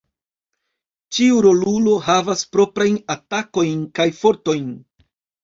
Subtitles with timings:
[1.17, 4.67] Ĉiu rolulo havas proprajn atakojn kaj fortojn.